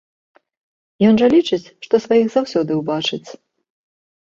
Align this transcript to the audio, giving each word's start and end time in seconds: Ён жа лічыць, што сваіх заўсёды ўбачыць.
Ён 1.09 1.13
жа 1.23 1.27
лічыць, 1.35 1.61
што 1.87 1.95
сваіх 2.07 2.27
заўсёды 2.39 2.71
ўбачыць. 2.81 3.25